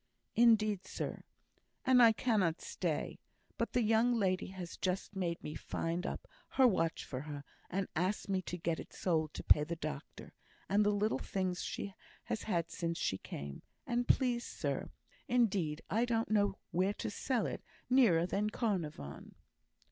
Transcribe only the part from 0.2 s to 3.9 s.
"Indeed, sir, and I cannot stay; but the